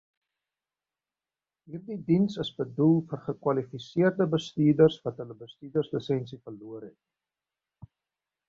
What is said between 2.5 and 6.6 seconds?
bedoel vir gekwalifiseerde bestuurders wat hulle bestuurslisensie